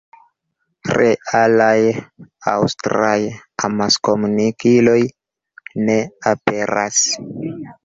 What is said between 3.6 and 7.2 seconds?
amaskomunikiloj ne aperas.